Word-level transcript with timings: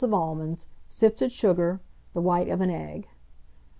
of 0.03 0.15
almonds, 0.15 0.65
sifted 0.89 1.31
sugar, 1.31 1.79
the 2.13 2.21
white 2.21 2.49
of 2.49 2.59
an 2.59 2.71
egg. 2.71 3.07